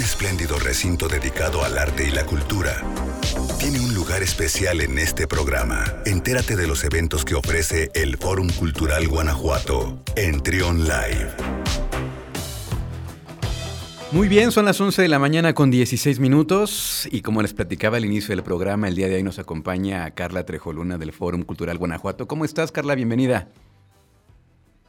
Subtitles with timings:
[0.00, 2.82] un espléndido recinto dedicado al arte y la cultura,
[3.58, 5.84] tiene un lugar especial en este programa.
[6.06, 11.28] Entérate de los eventos que ofrece el Fórum Cultural Guanajuato en Trion Live.
[14.10, 17.98] Muy bien, son las 11 de la mañana con 16 minutos y como les platicaba
[17.98, 21.76] al inicio del programa, el día de hoy nos acompaña Carla Trejoluna del Fórum Cultural
[21.76, 22.26] Guanajuato.
[22.26, 22.94] ¿Cómo estás, Carla?
[22.94, 23.48] Bienvenida.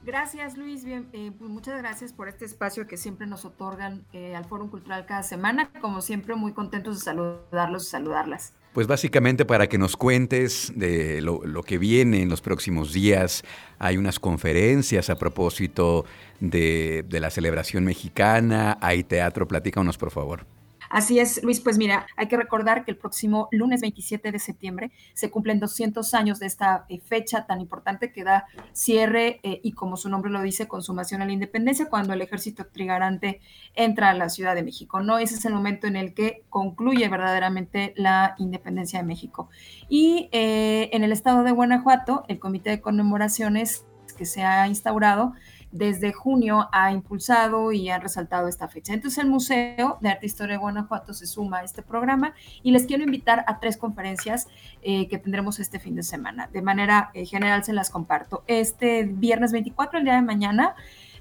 [0.04, 0.84] Gracias, Luis.
[0.84, 4.70] Bien, eh, pues muchas gracias por este espacio que siempre nos otorgan eh, al Fórum
[4.70, 5.70] Cultural cada semana.
[5.80, 8.54] Como siempre, muy contentos de saludarlos y saludarlas.
[8.74, 13.44] Pues básicamente para que nos cuentes de lo, que viene en los próximos días.
[13.80, 16.06] Hay unas conferencias a propósito
[16.40, 19.48] de la celebración mexicana, hay teatro.
[19.48, 20.46] Platícanos, por favor.
[20.92, 24.92] Así es, Luis, pues mira, hay que recordar que el próximo lunes 27 de septiembre
[25.14, 29.72] se cumplen 200 años de esta eh, fecha tan importante que da cierre eh, y
[29.72, 33.40] como su nombre lo dice, consumación a la independencia cuando el ejército trigarante
[33.74, 35.18] entra a la Ciudad de México, ¿no?
[35.18, 39.48] Ese es el momento en el que concluye verdaderamente la independencia de México.
[39.88, 43.86] Y eh, en el estado de Guanajuato, el comité de conmemoraciones
[44.18, 45.34] que se ha instaurado
[45.72, 48.94] desde junio ha impulsado y ha resaltado esta fecha.
[48.94, 52.72] Entonces el Museo de Arte e Historia de Guanajuato se suma a este programa y
[52.72, 54.48] les quiero invitar a tres conferencias
[54.82, 56.50] eh, que tendremos este fin de semana.
[56.52, 58.44] De manera eh, general se las comparto.
[58.48, 60.76] Este viernes 24, el día de mañana,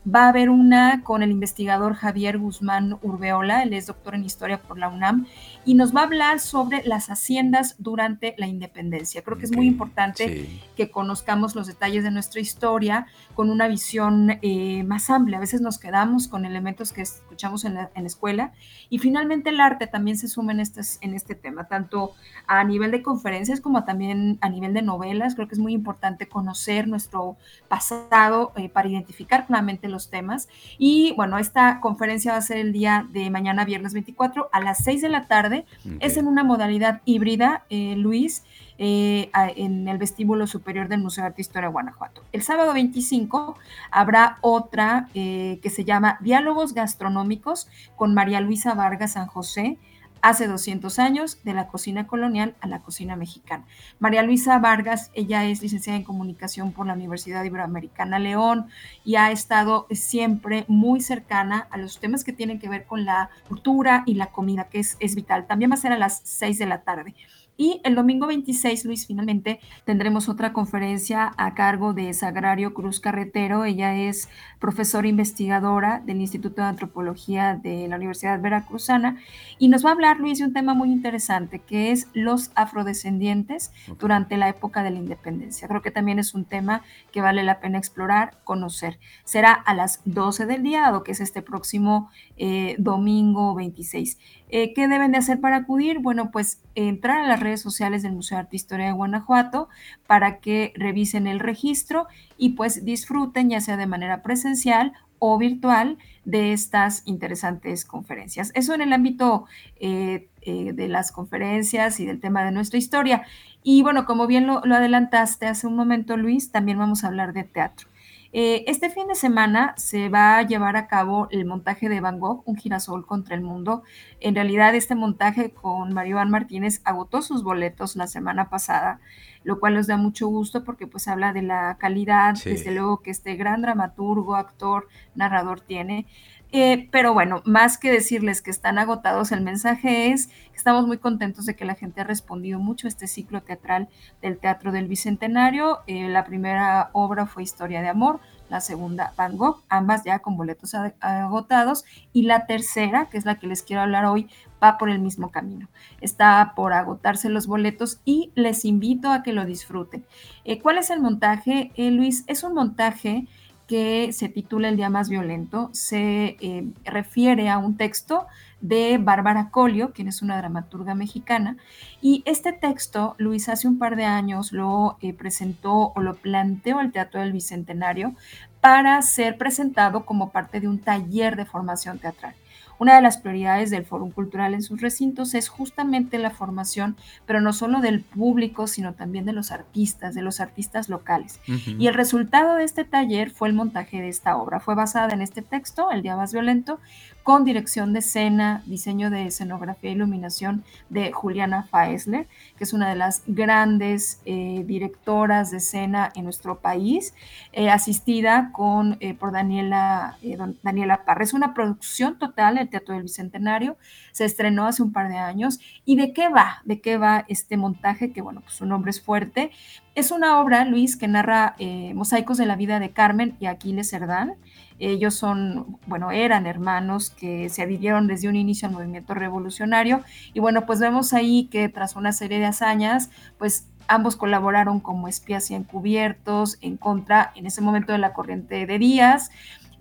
[0.06, 4.59] Va a haber una con el investigador Javier Guzmán Urbeola, él es doctor en historia
[4.59, 5.27] por la UNAM,
[5.67, 9.23] y nos va a hablar sobre las haciendas durante la independencia.
[9.23, 14.39] Creo que es muy importante que conozcamos los detalles de nuestra historia con una visión
[14.41, 15.37] eh, más amplia.
[15.37, 17.03] A veces nos quedamos con elementos que
[17.41, 18.52] escuchamos en la, escuela
[18.91, 22.12] y finalmente el arte también se suma en, este, en este tema, tanto
[22.46, 25.34] a nivel de conferencias como también a nivel de novelas.
[25.34, 27.36] Creo que es muy importante conocer nuestro
[27.68, 30.48] pasado eh, para identificar claramente los temas.
[30.77, 34.84] Y bueno, esta conferencia va a ser el día de mañana, viernes 24, a las
[34.84, 35.64] 6 de la tarde.
[36.00, 38.44] Es en una modalidad híbrida, eh, Luis.
[38.83, 42.24] Eh, en el vestíbulo superior del Museo de Arte e Historia de Guanajuato.
[42.33, 43.58] El sábado 25
[43.91, 49.77] habrá otra eh, que se llama Diálogos Gastronómicos con María Luisa Vargas San José,
[50.23, 53.67] hace 200 años, de la cocina colonial a la cocina mexicana.
[53.98, 58.68] María Luisa Vargas, ella es licenciada en comunicación por la Universidad Iberoamericana León
[59.05, 63.29] y ha estado siempre muy cercana a los temas que tienen que ver con la
[63.47, 65.47] cultura y la comida, que es, es vital.
[65.47, 67.14] También va a ser a las 6 de la tarde.
[67.61, 73.67] Y el domingo 26, Luis, finalmente tendremos otra conferencia a cargo de Sagrario Cruz Carretero.
[73.67, 79.19] Ella es profesora investigadora del Instituto de Antropología de la Universidad Veracruzana
[79.59, 83.73] y nos va a hablar, Luis, de un tema muy interesante que es los afrodescendientes
[83.98, 85.69] durante la época de la independencia.
[85.69, 86.81] Creo que también es un tema
[87.13, 88.98] que vale la pena explorar, conocer.
[89.25, 94.17] Será a las 12 del día, dado que es este próximo eh, domingo 26.
[94.52, 96.00] Eh, ¿Qué deben de hacer para acudir?
[96.00, 99.68] Bueno, pues entrar a las redes sociales del Museo de Arte e Historia de Guanajuato
[100.06, 105.98] para que revisen el registro y pues disfruten ya sea de manera presencial o virtual
[106.24, 108.50] de estas interesantes conferencias.
[108.55, 109.44] Eso en el ámbito
[109.77, 113.22] eh, eh, de las conferencias y del tema de nuestra historia.
[113.62, 117.44] Y bueno, como bien lo adelantaste hace un momento, Luis, también vamos a hablar de
[117.44, 117.89] teatro.
[118.33, 122.20] Eh, este fin de semana se va a llevar a cabo el montaje de Van
[122.20, 123.83] Gogh, Un girasol contra el mundo.
[124.20, 129.00] En realidad, este montaje con Mario Van Martínez agotó sus boletos la semana pasada,
[129.43, 133.11] lo cual nos da mucho gusto porque pues habla de la calidad, desde luego, que
[133.11, 134.87] este gran dramaturgo, actor,
[135.17, 136.06] narrador tiene.
[136.52, 140.99] Eh, pero bueno, más que decirles que están agotados, el mensaje es que estamos muy
[140.99, 143.88] contentos de que la gente ha respondido mucho a este ciclo teatral
[144.20, 145.78] del Teatro del Bicentenario.
[145.87, 150.37] Eh, la primera obra fue Historia de Amor, la segunda Van Gogh, ambas ya con
[150.37, 154.28] boletos agotados, y la tercera, que es la que les quiero hablar hoy,
[154.61, 155.69] va por el mismo camino.
[156.00, 160.05] Está por agotarse los boletos y les invito a que lo disfruten.
[160.44, 162.25] Eh, ¿Cuál es el montaje, Luis?
[162.26, 163.28] Es un montaje
[163.70, 168.26] que se titula El Día Más Violento, se eh, refiere a un texto
[168.61, 171.56] de Bárbara Colio, quien es una dramaturga mexicana,
[172.03, 176.81] y este texto, Luis, hace un par de años lo eh, presentó o lo planteó
[176.81, 178.17] al Teatro del Bicentenario
[178.61, 182.35] para ser presentado como parte de un taller de formación teatral.
[182.81, 186.97] Una de las prioridades del Foro Cultural en sus recintos es justamente la formación,
[187.27, 191.41] pero no solo del público, sino también de los artistas, de los artistas locales.
[191.47, 194.61] Y el resultado de este taller fue el montaje de esta obra.
[194.61, 196.81] Fue basada en este texto, El Día Más Violento,
[197.22, 202.26] con dirección de escena, diseño de escenografía e iluminación de Juliana Faesler,
[202.56, 207.14] que es una de las grandes eh, directoras de escena en nuestro país,
[207.52, 210.17] eh, asistida con, eh, por Daniela,
[210.62, 211.25] Daniela Parra.
[211.25, 213.76] Es una producción total, el Teatro del Bicentenario,
[214.12, 215.61] se estrenó hace un par de años.
[215.84, 216.62] ¿Y de qué va?
[216.64, 218.12] ¿De qué va este montaje?
[218.12, 219.50] Que bueno, pues su nombre es fuerte.
[219.94, 221.56] Es una obra, Luis, que narra
[221.94, 224.37] mosaicos de la vida de Carmen y Aquiles Cerdán.
[224.81, 230.41] Ellos son, bueno, eran hermanos que se adhirieron desde un inicio al movimiento revolucionario y
[230.41, 235.50] bueno, pues vemos ahí que tras una serie de hazañas, pues ambos colaboraron como espías
[235.50, 239.31] y encubiertos en contra en ese momento de la corriente de Díaz.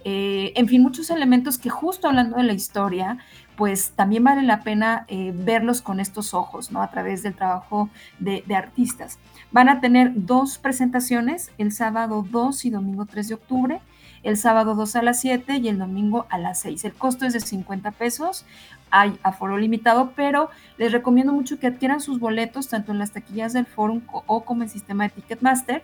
[0.03, 3.19] Eh, en fin, muchos elementos que justo hablando de la historia,
[3.55, 6.81] pues también vale la pena eh, verlos con estos ojos, ¿no?
[6.81, 9.19] A través del trabajo de, de, artistas.
[9.51, 13.81] Van a tener dos presentaciones, el sábado 2 y domingo 3 de octubre
[14.23, 16.85] el sábado 2 a las 7 y el domingo a las 6.
[16.85, 18.45] El costo es de 50 pesos,
[18.91, 23.53] hay aforo limitado, pero les recomiendo mucho que adquieran sus boletos tanto en las taquillas
[23.53, 25.83] del Forum o como en sistema de Ticketmaster,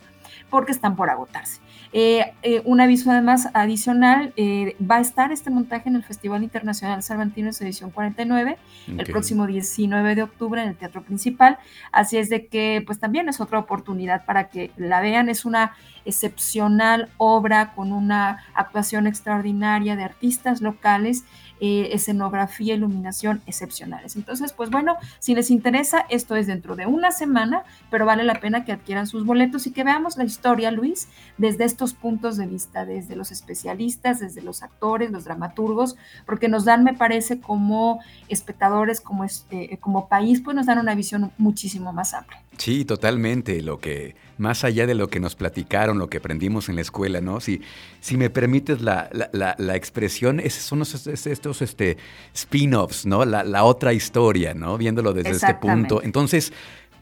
[0.49, 1.61] porque están por agotarse.
[1.97, 6.43] Eh, eh, un aviso además adicional, eh, va a estar este montaje en el Festival
[6.43, 8.57] Internacional Cervantinos edición 49,
[8.97, 11.57] el próximo 19 de octubre en el Teatro Principal,
[11.93, 15.73] así es de que pues también es otra oportunidad para que la vean, es una
[16.03, 21.23] excepcional obra con una actuación extraordinaria de artistas locales
[21.61, 24.15] escenografía, iluminación excepcionales.
[24.15, 28.39] Entonces, pues bueno, si les interesa, esto es dentro de una semana, pero vale la
[28.39, 31.07] pena que adquieran sus boletos y que veamos la historia, Luis,
[31.37, 35.95] desde estos puntos de vista, desde los especialistas, desde los actores, los dramaturgos,
[36.25, 40.95] porque nos dan, me parece, como espectadores, como, este, como país, pues nos dan una
[40.95, 42.41] visión muchísimo más amplia.
[42.57, 43.61] Sí, totalmente.
[43.61, 47.21] Lo que, más allá de lo que nos platicaron, lo que aprendimos en la escuela,
[47.21, 47.39] ¿no?
[47.39, 47.61] Si,
[47.99, 51.97] si me permites la, la, la, expresión, esos son estos este,
[52.33, 53.25] spin-offs, ¿no?
[53.25, 54.77] La, otra historia, ¿no?
[54.77, 56.01] Viéndolo desde este punto.
[56.01, 56.53] Entonces,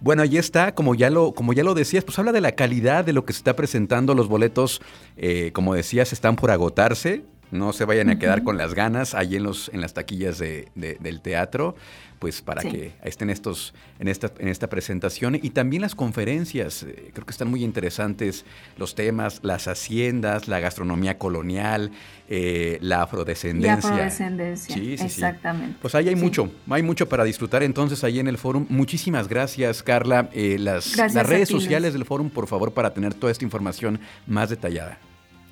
[0.04, 3.06] bueno, ahí está, como ya lo, como ya lo decías, pues habla de la calidad
[3.06, 4.14] de lo que se está presentando.
[4.14, 4.82] Los boletos,
[5.16, 7.24] eh, como decías, están por agotarse.
[7.54, 10.68] No se vayan a quedar con las ganas ahí en, los, en las taquillas de,
[10.76, 11.76] del teatro
[12.24, 16.84] pues para que estén estos en esta, en esta presentación y también las conferencias.
[16.84, 18.46] Eh, creo que están muy interesantes
[18.78, 21.92] los temas, las haciendas, la gastronomía colonial,
[22.30, 23.90] eh, la afrodescendencia.
[23.90, 25.78] La afrodescendencia, sí, sí, exactamente.
[25.82, 28.66] Pues ahí hay mucho, hay mucho para disfrutar entonces ahí en el foro.
[28.70, 30.30] Muchísimas gracias, Carla.
[30.32, 34.50] Eh, las, las redes sociales del foro, por favor, para tener toda esta información más
[34.50, 34.98] detallada.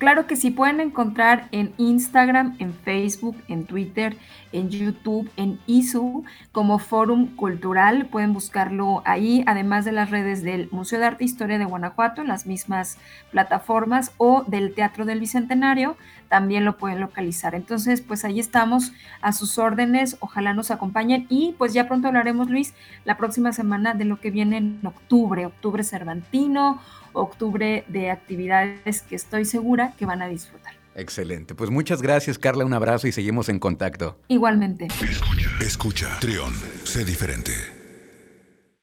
[0.02, 4.16] Claro que sí, pueden encontrar en Instagram, en Facebook, en Twitter,
[4.50, 8.06] en YouTube, en ISU como Fórum Cultural.
[8.06, 12.20] Pueden buscarlo ahí, además de las redes del Museo de Arte e Historia de Guanajuato,
[12.20, 12.98] en las mismas
[13.30, 15.96] plataformas, o del Teatro del Bicentenario,
[16.28, 17.54] también lo pueden localizar.
[17.54, 20.16] Entonces, pues ahí estamos a sus órdenes.
[20.18, 24.32] Ojalá nos acompañen y pues ya pronto hablaremos, Luis, la próxima semana de lo que
[24.32, 26.80] viene en octubre, octubre cervantino
[27.12, 30.74] octubre de actividades que estoy segura que van a disfrutar.
[30.94, 31.54] Excelente.
[31.54, 32.64] Pues muchas gracias, Carla.
[32.64, 34.18] Un abrazo y seguimos en contacto.
[34.28, 34.86] Igualmente.
[34.86, 36.18] Escucha, escucha.
[36.20, 36.52] Trión,
[36.84, 37.81] sé diferente.